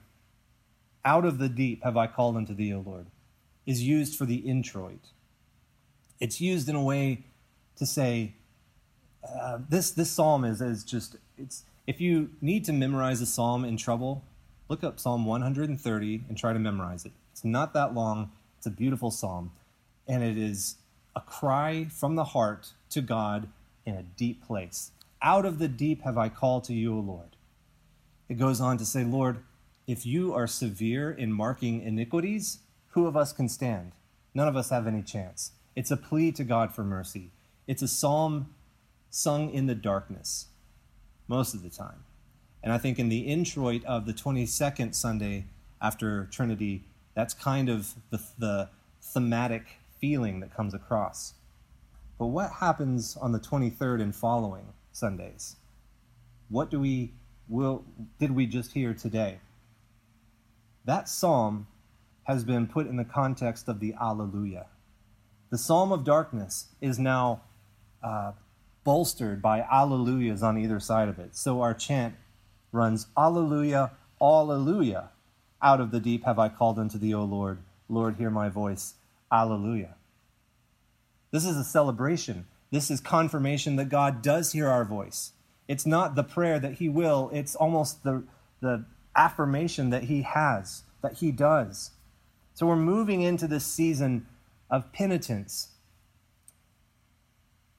Out 1.05 1.25
of 1.25 1.39
the 1.39 1.49
deep 1.49 1.83
have 1.83 1.97
I 1.97 2.07
called 2.07 2.37
unto 2.37 2.55
thee, 2.55 2.73
O 2.73 2.81
Lord, 2.81 3.07
is 3.67 3.83
used 3.83 4.17
for 4.17 4.27
the 4.27 4.37
introit. 4.37 5.11
It's 6.25 6.41
used 6.41 6.71
in 6.71 6.75
a 6.75 6.83
way 6.83 7.19
to 7.77 7.85
say, 7.85 8.33
uh, 9.29 9.59
this, 9.69 9.91
this 9.91 10.11
psalm 10.11 10.43
is, 10.47 10.63
is 10.63 10.83
just, 10.83 11.17
it's, 11.37 11.65
if 11.87 12.01
you 12.01 12.31
need 12.41 12.65
to 12.65 12.73
memorize 12.73 13.21
a 13.21 13.27
psalm 13.27 13.63
in 13.63 13.77
trouble, 13.77 14.25
look 14.71 14.83
up 14.83 14.99
Psalm 14.99 15.27
130 15.27 16.25
and 16.27 16.39
try 16.39 16.55
to 16.55 16.59
memorize 16.59 17.05
it. 17.05 17.13
It's 17.31 17.45
not 17.45 17.75
that 17.75 17.93
long, 17.93 18.31
it's 18.57 18.65
a 18.65 18.71
beautiful 18.71 19.11
psalm, 19.11 19.53
and 20.09 20.23
it 20.23 20.39
is 20.39 20.77
a 21.15 21.21
cry 21.21 21.89
from 21.91 22.15
the 22.17 22.25
heart 22.25 22.73
to 22.89 23.03
God 23.03 23.51
in 23.85 23.95
a 23.95 24.03
deep 24.03 24.43
place. 24.47 24.93
Out 25.21 25.45
of 25.45 25.59
the 25.59 25.69
deep 25.69 26.05
have 26.05 26.17
I 26.17 26.31
called 26.31 26.65
to 26.65 26.73
you, 26.73 26.97
O 26.97 27.01
Lord. 27.01 27.37
It 28.31 28.39
goes 28.39 28.63
on 28.63 28.79
to 28.79 28.87
say, 28.87 29.05
Lord, 29.05 29.41
if 29.87 30.07
you 30.07 30.33
are 30.33 30.47
severe 30.47 31.11
in 31.11 31.35
marking 31.35 31.83
iniquities, 31.83 32.61
who 32.93 33.07
of 33.07 33.15
us 33.15 33.35
can 33.35 33.51
stand? 33.51 33.93
None 34.33 34.49
of 34.49 34.57
us 34.57 34.71
have 34.71 34.87
any 34.87 35.03
chance. 35.03 35.53
It's 35.77 35.91
a 35.91 35.97
plea 35.97 36.33
to 36.33 36.45
God 36.45 36.75
for 36.75 36.85
mercy. 36.85 37.31
It's 37.67 37.83
a 37.83 37.89
psalm 37.89 38.55
sung 39.11 39.51
in 39.51 39.67
the 39.67 39.75
darkness 39.75 40.47
most 41.29 41.55
of 41.55 41.63
the 41.63 41.71
time. 41.71 42.05
And 42.63 42.73
I 42.73 42.79
think 42.79 42.99
in 42.99 43.09
the 43.09 43.21
introit 43.21 43.85
of 43.85 44.07
the 44.07 44.13
22nd 44.13 44.95
Sunday 44.95 45.47
after 45.81 46.27
Trinity, 46.27 46.85
that's 47.15 47.35
kind 47.35 47.69
of 47.69 47.95
the, 48.11 48.21
the 48.39 48.69
thematic 49.03 49.79
feeling 50.01 50.41
that 50.41 50.55
comes 50.55 50.75
across. 50.75 51.35
But 52.19 52.27
what 52.27 52.51
happens 52.53 53.17
on 53.17 53.33
the 53.33 53.41
23rd 53.41 54.01
and 54.01 54.15
following 54.15 54.73
Sundays? 54.93 55.57
What 56.49 56.71
do 56.71 56.79
we 56.81 57.13
will 57.49 57.85
did 58.19 58.31
we 58.31 58.47
just 58.47 58.73
hear 58.73 58.95
today? 58.95 59.41
That 60.85 61.09
psalm 61.09 61.67
has 62.25 62.45
been 62.45 62.67
put 62.67 62.87
in 62.87 62.97
the 62.97 63.05
context 63.05 63.69
of 63.69 63.81
the 63.81 63.95
Alleluia. 64.01 64.67
The 65.55 65.59
psalm 65.59 65.93
of 65.93 66.03
darkness 66.03 66.67
is 66.81 66.99
now 66.99 67.43
uh, 68.03 68.33
bolstered 68.83 69.41
by 69.41 69.61
Alleluias 69.61 70.43
on 70.43 70.59
either 70.59 70.81
side 70.81 71.09
of 71.09 71.21
it. 71.21 71.37
So 71.37 71.61
our 71.61 71.73
chant 71.73 72.17
runs 72.73 73.07
Alleluia, 73.17 73.93
Alleluia. 74.21 75.11
Out 75.63 75.81
of 75.81 75.93
the 75.93 76.01
deep 76.01 76.25
have 76.25 76.41
I 76.41 76.49
called 76.49 76.77
unto 76.77 76.99
thee, 76.99 77.15
O 77.15 77.23
Lord. 77.23 77.61
Lord, 77.89 78.17
hear 78.17 78.31
my 78.31 78.49
voice. 78.49 78.95
Alleluia. 79.31 79.95
This 81.31 81.45
is 81.45 81.57
a 81.57 81.63
celebration. 81.63 82.47
This 82.73 82.91
is 82.91 83.01
confirmation 83.01 83.77
that 83.77 83.89
God 83.89 84.23
does 84.23 84.51
hear 84.51 84.67
our 84.69 84.85
voice. 84.85 85.35
It's 85.69 85.87
not 85.87 86.17
the 86.17 86.25
prayer 86.25 86.59
that 86.59 86.79
He 86.79 86.89
will, 86.89 87.31
it's 87.33 87.55
almost 87.55 88.03
the, 88.03 88.25
the 88.61 88.87
affirmation 89.15 89.91
that 89.91 90.03
He 90.03 90.23
has, 90.23 90.83
that 91.01 91.19
He 91.19 91.31
does. 91.31 91.93
So 92.55 92.67
we're 92.67 92.75
moving 92.75 93.21
into 93.21 93.47
this 93.47 93.65
season 93.65 94.27
of 94.71 94.93
penitence 94.93 95.69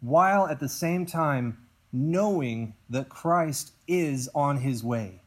while 0.01 0.47
at 0.47 0.59
the 0.59 0.69
same 0.69 1.05
time 1.05 1.57
knowing 1.91 2.73
that 2.89 3.09
Christ 3.09 3.71
is 3.87 4.29
on 4.35 4.57
his 4.57 4.83
way 4.83 5.21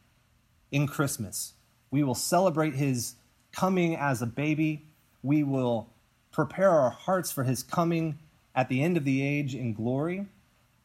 in 0.71 0.87
Christmas. 0.87 1.53
We 1.91 2.03
will 2.03 2.15
celebrate 2.15 2.75
his 2.75 3.15
coming 3.51 3.95
as 3.95 4.21
a 4.21 4.25
baby. 4.27 4.85
We 5.23 5.43
will 5.43 5.89
prepare 6.31 6.69
our 6.69 6.91
hearts 6.91 7.31
for 7.31 7.43
his 7.43 7.63
coming 7.63 8.19
at 8.55 8.69
the 8.69 8.83
end 8.83 8.97
of 8.97 9.03
the 9.03 9.21
age 9.21 9.55
in 9.55 9.73
glory. 9.73 10.27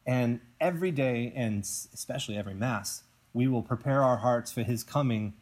And 0.05 0.39
every 0.59 0.91
day, 0.91 1.31
and 1.35 1.61
especially 1.61 2.37
every 2.37 2.53
Mass, 2.53 3.03
we 3.33 3.47
will 3.47 3.61
prepare 3.61 4.03
our 4.03 4.17
hearts 4.17 4.51
for 4.51 4.63
his 4.63 4.83
coming 4.83 5.33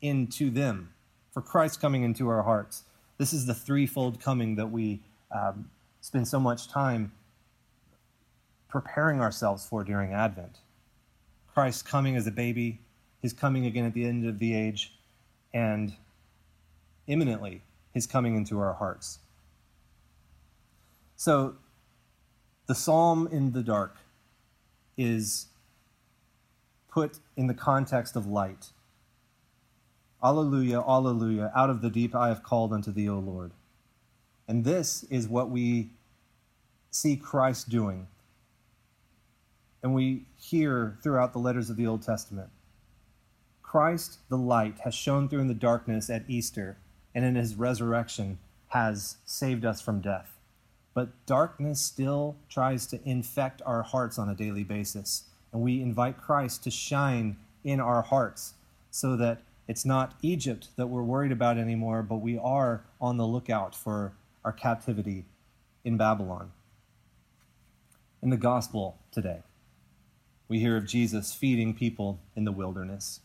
into 0.00 0.50
them, 0.50 0.92
for 1.32 1.40
Christ 1.40 1.80
coming 1.80 2.02
into 2.02 2.28
our 2.28 2.42
hearts. 2.42 2.84
This 3.18 3.32
is 3.32 3.46
the 3.46 3.54
threefold 3.54 4.20
coming 4.20 4.56
that 4.56 4.66
we 4.66 5.00
um, 5.30 5.70
spend 6.00 6.26
so 6.26 6.40
much 6.40 6.68
time 6.68 7.12
preparing 8.68 9.20
ourselves 9.20 9.66
for 9.66 9.84
during 9.84 10.12
Advent. 10.12 10.58
Christ 11.52 11.86
coming 11.86 12.16
as 12.16 12.26
a 12.26 12.32
baby, 12.32 12.80
his 13.22 13.32
coming 13.32 13.66
again 13.66 13.84
at 13.84 13.94
the 13.94 14.04
end 14.04 14.26
of 14.26 14.40
the 14.40 14.54
age, 14.54 14.92
and 15.52 15.94
imminently 17.06 17.62
his 17.92 18.06
coming 18.06 18.34
into 18.34 18.58
our 18.58 18.72
hearts. 18.72 19.20
So, 21.16 21.54
the 22.66 22.74
psalm 22.74 23.28
in 23.30 23.52
the 23.52 23.62
dark 23.62 23.96
is 24.96 25.46
put 26.90 27.18
in 27.36 27.46
the 27.46 27.54
context 27.54 28.16
of 28.16 28.26
light. 28.26 28.70
Alleluia, 30.24 30.80
alleluia, 30.80 31.52
out 31.54 31.68
of 31.68 31.82
the 31.82 31.90
deep 31.90 32.14
I 32.14 32.28
have 32.28 32.42
called 32.42 32.72
unto 32.72 32.90
thee, 32.90 33.08
O 33.08 33.18
Lord. 33.18 33.52
And 34.48 34.64
this 34.64 35.04
is 35.04 35.28
what 35.28 35.50
we 35.50 35.90
see 36.90 37.16
Christ 37.16 37.68
doing 37.68 38.06
and 39.84 39.94
we 39.94 40.24
hear 40.38 40.96
throughout 41.02 41.34
the 41.34 41.38
letters 41.38 41.68
of 41.68 41.76
the 41.76 41.86
Old 41.86 42.00
Testament. 42.00 42.48
Christ, 43.62 44.18
the 44.30 44.38
light, 44.38 44.78
has 44.82 44.94
shone 44.94 45.28
through 45.28 45.40
in 45.40 45.46
the 45.48 45.52
darkness 45.52 46.08
at 46.08 46.24
Easter, 46.26 46.78
and 47.14 47.22
in 47.22 47.34
his 47.34 47.54
resurrection 47.54 48.38
has 48.68 49.18
saved 49.26 49.66
us 49.66 49.82
from 49.82 50.00
death. 50.00 50.38
But 50.94 51.10
darkness 51.26 51.82
still 51.82 52.34
tries 52.48 52.86
to 52.86 53.00
infect 53.04 53.60
our 53.66 53.82
hearts 53.82 54.18
on 54.18 54.30
a 54.30 54.34
daily 54.34 54.64
basis, 54.64 55.24
and 55.52 55.60
we 55.60 55.82
invite 55.82 56.16
Christ 56.16 56.64
to 56.64 56.70
shine 56.70 57.36
in 57.62 57.78
our 57.78 58.00
hearts 58.00 58.54
so 58.90 59.16
that 59.16 59.42
it's 59.66 59.84
not 59.84 60.14
Egypt 60.20 60.68
that 60.76 60.88
we're 60.88 61.02
worried 61.02 61.32
about 61.32 61.58
anymore, 61.58 62.02
but 62.02 62.16
we 62.16 62.36
are 62.36 62.84
on 63.00 63.16
the 63.16 63.26
lookout 63.26 63.74
for 63.74 64.12
our 64.44 64.52
captivity 64.52 65.24
in 65.84 65.96
Babylon. 65.96 66.52
In 68.22 68.30
the 68.30 68.36
gospel 68.36 68.98
today, 69.10 69.40
we 70.48 70.60
hear 70.60 70.76
of 70.76 70.86
Jesus 70.86 71.32
feeding 71.32 71.74
people 71.74 72.20
in 72.36 72.44
the 72.44 72.52
wilderness. 72.52 73.20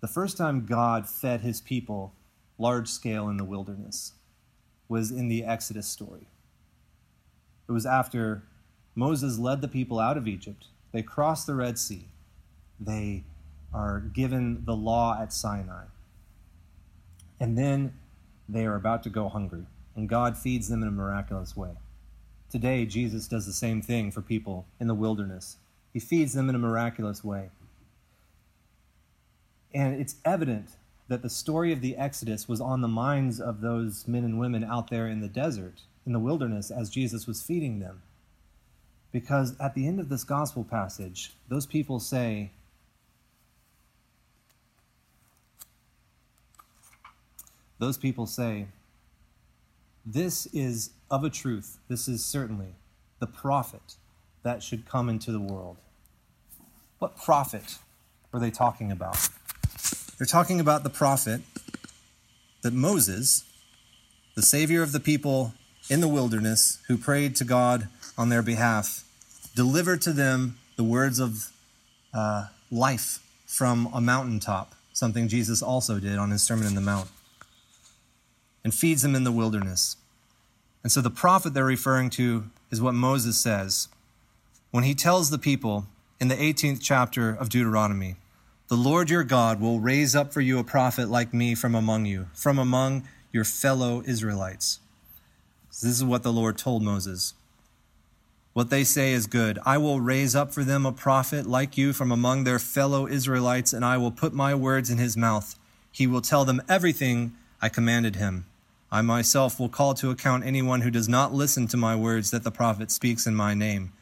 The 0.00 0.08
first 0.08 0.36
time 0.36 0.66
God 0.66 1.08
fed 1.08 1.40
his 1.40 1.60
people 1.60 2.12
large 2.58 2.88
scale 2.88 3.28
in 3.28 3.36
the 3.36 3.44
wilderness 3.44 4.12
was 4.88 5.10
in 5.10 5.28
the 5.28 5.44
Exodus 5.44 5.86
story. 5.86 6.26
It 7.68 7.72
was 7.72 7.86
after 7.86 8.42
Moses 8.94 9.38
led 9.38 9.60
the 9.60 9.68
people 9.68 9.98
out 9.98 10.16
of 10.16 10.26
Egypt 10.26 10.66
They 10.90 11.02
crossed 11.02 11.46
the 11.46 11.54
Red 11.54 11.78
Sea. 11.78 12.06
They 12.80 13.24
are 13.72 14.00
given 14.00 14.64
the 14.64 14.76
law 14.76 15.18
at 15.20 15.32
Sinai. 15.32 15.84
And 17.40 17.56
then 17.56 17.94
they 18.48 18.64
are 18.64 18.74
about 18.74 19.02
to 19.04 19.10
go 19.10 19.28
hungry, 19.28 19.66
and 19.94 20.08
God 20.08 20.36
feeds 20.36 20.68
them 20.68 20.82
in 20.82 20.88
a 20.88 20.92
miraculous 20.92 21.56
way. 21.56 21.72
Today, 22.50 22.86
Jesus 22.86 23.28
does 23.28 23.44
the 23.44 23.52
same 23.52 23.82
thing 23.82 24.10
for 24.10 24.22
people 24.22 24.66
in 24.80 24.86
the 24.86 24.94
wilderness. 24.94 25.58
He 25.92 26.00
feeds 26.00 26.32
them 26.32 26.48
in 26.48 26.54
a 26.54 26.58
miraculous 26.58 27.22
way. 27.22 27.50
And 29.74 30.00
it's 30.00 30.16
evident 30.24 30.70
that 31.08 31.22
the 31.22 31.30
story 31.30 31.72
of 31.72 31.80
the 31.80 31.96
Exodus 31.96 32.48
was 32.48 32.60
on 32.60 32.80
the 32.80 32.88
minds 32.88 33.40
of 33.40 33.60
those 33.60 34.08
men 34.08 34.24
and 34.24 34.38
women 34.38 34.64
out 34.64 34.88
there 34.88 35.06
in 35.06 35.20
the 35.20 35.28
desert, 35.28 35.82
in 36.06 36.12
the 36.12 36.18
wilderness, 36.18 36.70
as 36.70 36.90
Jesus 36.90 37.26
was 37.26 37.42
feeding 37.42 37.80
them. 37.80 38.02
Because 39.12 39.54
at 39.58 39.74
the 39.74 39.86
end 39.86 40.00
of 40.00 40.08
this 40.08 40.24
gospel 40.24 40.64
passage, 40.64 41.32
those 41.48 41.66
people 41.66 42.00
say, 42.00 42.50
those 47.78 47.96
people 47.96 48.26
say, 48.26 48.66
This 50.04 50.46
is 50.46 50.90
of 51.10 51.24
a 51.24 51.30
truth, 51.30 51.78
this 51.88 52.08
is 52.08 52.24
certainly 52.24 52.74
the 53.20 53.26
prophet 53.26 53.96
that 54.42 54.62
should 54.62 54.86
come 54.86 55.08
into 55.08 55.32
the 55.32 55.40
world. 55.40 55.76
What 56.98 57.16
prophet 57.16 57.78
were 58.32 58.40
they 58.40 58.50
talking 58.50 58.90
about? 58.90 59.28
They're 60.16 60.26
talking 60.26 60.60
about 60.60 60.82
the 60.82 60.90
prophet 60.90 61.42
that 62.62 62.72
Moses, 62.72 63.44
the 64.34 64.42
savior 64.42 64.82
of 64.82 64.92
the 64.92 65.00
people 65.00 65.54
in 65.88 66.00
the 66.00 66.08
wilderness, 66.08 66.82
who 66.88 66.98
prayed 66.98 67.36
to 67.36 67.44
God 67.44 67.88
on 68.16 68.28
their 68.28 68.42
behalf, 68.42 69.04
delivered 69.54 70.02
to 70.02 70.12
them 70.12 70.58
the 70.76 70.84
words 70.84 71.18
of 71.18 71.52
uh, 72.12 72.46
life 72.70 73.20
from 73.46 73.88
a 73.94 74.00
mountaintop, 74.00 74.74
something 74.92 75.28
Jesus 75.28 75.62
also 75.62 75.98
did 76.00 76.18
on 76.18 76.30
his 76.30 76.42
Sermon 76.42 76.66
in 76.66 76.74
the 76.74 76.80
Mount 76.80 77.08
and 78.68 78.74
feeds 78.74 79.00
them 79.00 79.14
in 79.14 79.24
the 79.24 79.32
wilderness. 79.32 79.96
And 80.82 80.92
so 80.92 81.00
the 81.00 81.08
prophet 81.08 81.54
they're 81.54 81.64
referring 81.64 82.10
to 82.10 82.50
is 82.70 82.82
what 82.82 82.92
Moses 82.92 83.38
says 83.38 83.88
when 84.72 84.84
he 84.84 84.94
tells 84.94 85.30
the 85.30 85.38
people 85.38 85.86
in 86.20 86.28
the 86.28 86.34
18th 86.34 86.80
chapter 86.82 87.30
of 87.30 87.48
Deuteronomy 87.48 88.16
The 88.68 88.76
Lord 88.76 89.08
your 89.08 89.24
God 89.24 89.58
will 89.58 89.80
raise 89.80 90.14
up 90.14 90.34
for 90.34 90.42
you 90.42 90.58
a 90.58 90.64
prophet 90.64 91.08
like 91.08 91.32
me 91.32 91.54
from 91.54 91.74
among 91.74 92.04
you, 92.04 92.26
from 92.34 92.58
among 92.58 93.08
your 93.32 93.44
fellow 93.44 94.02
Israelites. 94.04 94.80
So 95.70 95.86
this 95.86 95.96
is 95.96 96.04
what 96.04 96.22
the 96.22 96.32
Lord 96.32 96.58
told 96.58 96.82
Moses. 96.82 97.32
What 98.52 98.68
they 98.68 98.84
say 98.84 99.14
is 99.14 99.26
good. 99.26 99.58
I 99.64 99.78
will 99.78 100.02
raise 100.02 100.36
up 100.36 100.52
for 100.52 100.62
them 100.62 100.84
a 100.84 100.92
prophet 100.92 101.46
like 101.46 101.78
you 101.78 101.94
from 101.94 102.12
among 102.12 102.44
their 102.44 102.58
fellow 102.58 103.08
Israelites, 103.08 103.72
and 103.72 103.82
I 103.82 103.96
will 103.96 104.10
put 104.10 104.34
my 104.34 104.54
words 104.54 104.90
in 104.90 104.98
his 104.98 105.16
mouth. 105.16 105.58
He 105.90 106.06
will 106.06 106.20
tell 106.20 106.44
them 106.44 106.60
everything 106.68 107.32
I 107.62 107.68
commanded 107.68 108.16
him. 108.16 108.44
I 108.90 109.02
myself 109.02 109.60
will 109.60 109.68
call 109.68 109.92
to 109.94 110.10
account 110.10 110.46
anyone 110.46 110.80
who 110.80 110.90
does 110.90 111.10
not 111.10 111.34
listen 111.34 111.66
to 111.68 111.76
my 111.76 111.94
words 111.94 112.30
that 112.30 112.42
the 112.42 112.50
prophet 112.50 112.90
speaks 112.90 113.26
in 113.26 113.34
my 113.34 113.52
name. 113.52 113.92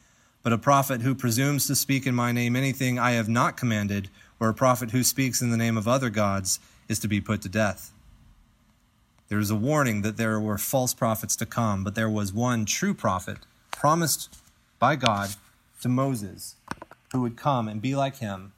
But 0.45 0.53
a 0.53 0.59
prophet 0.59 1.01
who 1.01 1.13
presumes 1.13 1.67
to 1.67 1.75
speak 1.75 2.07
in 2.07 2.15
my 2.15 2.31
name 2.31 2.55
anything 2.55 2.97
I 2.97 3.13
have 3.13 3.29
not 3.29 3.57
commanded, 3.57 4.09
or 4.39 4.49
a 4.49 4.55
prophet 4.55 4.93
who 4.93 5.03
speaks 5.03 5.43
in 5.43 5.51
the 5.51 5.57
name 5.57 5.77
of 5.77 5.89
other 5.89 6.09
gods, 6.09 6.61
is 6.89 7.01
to 7.01 7.09
be 7.09 7.21
put 7.21 7.43
to 7.43 7.49
death. 7.49 7.93
There 9.29 9.41
is 9.41 9.51
a 9.51 9.57
warning 9.57 10.03
that 10.03 10.19
there 10.19 10.39
were 10.39 10.57
false 10.57 10.95
prophets 10.95 11.35
to 11.37 11.47
come, 11.47 11.83
but 11.83 11.97
there 11.97 12.09
was 12.09 12.33
one 12.33 12.65
true 12.65 12.95
prophet 12.95 13.39
promised 13.73 14.37
by 14.79 14.95
God 14.95 15.31
to 15.81 15.89
Moses 15.89 16.55
who 17.11 17.23
would 17.23 17.37
come 17.37 17.67
and 17.67 17.83
be 17.83 17.97
like 17.97 18.19
him, 18.19 18.53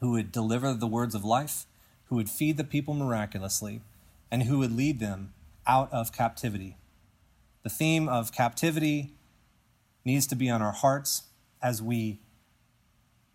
who 0.00 0.10
would 0.10 0.32
deliver 0.32 0.74
the 0.74 0.88
words 0.88 1.14
of 1.14 1.24
life, 1.24 1.64
who 2.06 2.16
would 2.16 2.28
feed 2.28 2.56
the 2.56 2.64
people 2.64 2.94
miraculously 2.94 3.82
and 4.30 4.44
who 4.44 4.58
would 4.58 4.74
lead 4.74 5.00
them 5.00 5.32
out 5.68 5.92
of 5.92 6.10
captivity. 6.12 6.78
The 7.62 7.68
theme 7.68 8.08
of 8.08 8.32
captivity 8.32 9.12
needs 10.04 10.26
to 10.28 10.34
be 10.34 10.48
on 10.48 10.62
our 10.62 10.72
hearts 10.72 11.24
as 11.62 11.82
we 11.82 12.20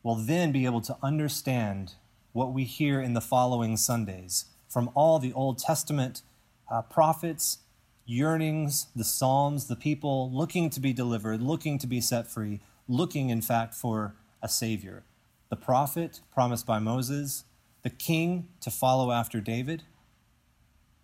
will 0.01 0.15
then 0.15 0.51
be 0.51 0.65
able 0.65 0.81
to 0.81 0.97
understand 1.03 1.93
what 2.31 2.51
we 2.51 2.63
hear 2.63 2.99
in 2.99 3.13
the 3.13 3.21
following 3.21 3.77
Sundays 3.77 4.45
from 4.67 4.89
all 4.95 5.19
the 5.19 5.31
Old 5.33 5.59
Testament 5.59 6.23
uh, 6.69 6.81
prophets, 6.81 7.59
yearnings, 8.05 8.87
the 8.95 9.03
Psalms, 9.03 9.67
the 9.67 9.75
people 9.75 10.31
looking 10.31 10.69
to 10.71 10.79
be 10.79 10.93
delivered, 10.93 11.41
looking 11.41 11.77
to 11.77 11.87
be 11.87 12.01
set 12.01 12.27
free, 12.27 12.59
looking, 12.87 13.29
in 13.29 13.41
fact, 13.41 13.75
for 13.75 14.15
a 14.41 14.49
Savior. 14.49 15.03
The 15.49 15.55
prophet 15.55 16.21
promised 16.33 16.65
by 16.65 16.79
Moses, 16.79 17.43
the 17.83 17.91
king 17.91 18.47
to 18.61 18.71
follow 18.71 19.11
after 19.11 19.39
David, 19.39 19.83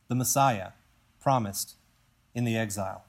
the 0.08 0.15
Messiah 0.15 0.72
promised 1.19 1.75
in 2.34 2.43
the 2.43 2.58
exile. 2.58 3.05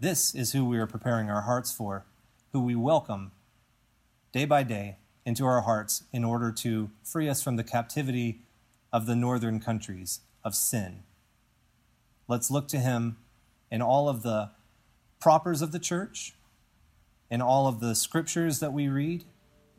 This 0.00 0.34
is 0.34 0.52
who 0.52 0.64
we 0.64 0.78
are 0.78 0.86
preparing 0.86 1.28
our 1.28 1.42
hearts 1.42 1.72
for, 1.72 2.04
who 2.52 2.60
we 2.60 2.74
welcome 2.74 3.32
day 4.32 4.44
by 4.44 4.62
day 4.62 4.96
into 5.24 5.44
our 5.44 5.62
hearts 5.62 6.04
in 6.12 6.24
order 6.24 6.52
to 6.52 6.90
free 7.02 7.28
us 7.28 7.42
from 7.42 7.56
the 7.56 7.64
captivity 7.64 8.40
of 8.92 9.06
the 9.06 9.16
northern 9.16 9.60
countries 9.60 10.20
of 10.44 10.54
sin. 10.54 11.02
Let's 12.28 12.50
look 12.50 12.68
to 12.68 12.78
him 12.78 13.16
in 13.70 13.82
all 13.82 14.08
of 14.08 14.22
the 14.22 14.50
propers 15.20 15.62
of 15.62 15.72
the 15.72 15.78
church, 15.78 16.34
in 17.30 17.42
all 17.42 17.66
of 17.66 17.80
the 17.80 17.94
scriptures 17.94 18.60
that 18.60 18.72
we 18.72 18.88
read, 18.88 19.24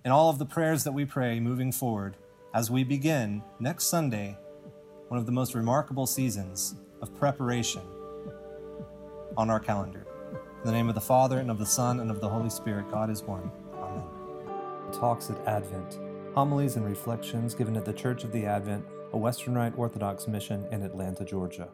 in 0.03 0.11
all 0.11 0.29
of 0.29 0.37
the 0.37 0.45
prayers 0.45 0.83
that 0.83 0.91
we 0.91 1.05
pray 1.05 1.39
moving 1.39 1.71
forward 1.71 2.15
as 2.53 2.69
we 2.69 2.83
begin 2.83 3.43
next 3.59 3.85
Sunday 3.85 4.37
one 5.07 5.19
of 5.19 5.25
the 5.25 5.31
most 5.31 5.55
remarkable 5.55 6.05
seasons 6.05 6.75
of 7.01 7.15
preparation 7.15 7.81
on 9.37 9.49
our 9.49 9.59
calendar. 9.59 10.05
In 10.33 10.65
the 10.65 10.71
name 10.71 10.89
of 10.89 10.95
the 10.95 11.01
Father, 11.01 11.39
and 11.39 11.49
of 11.49 11.57
the 11.57 11.65
Son, 11.65 11.99
and 11.99 12.11
of 12.11 12.19
the 12.19 12.29
Holy 12.29 12.49
Spirit, 12.49 12.91
God 12.91 13.09
is 13.09 13.23
one. 13.23 13.51
Amen. 13.75 14.03
Talks 14.91 15.29
at 15.29 15.47
Advent 15.47 15.99
Homilies 16.35 16.75
and 16.75 16.85
reflections 16.85 17.55
given 17.55 17.75
at 17.75 17.85
the 17.85 17.93
Church 17.93 18.23
of 18.23 18.31
the 18.31 18.45
Advent, 18.45 18.85
a 19.13 19.17
Western 19.17 19.55
Rite 19.55 19.77
Orthodox 19.77 20.27
mission 20.27 20.65
in 20.71 20.83
Atlanta, 20.83 21.25
Georgia. 21.25 21.69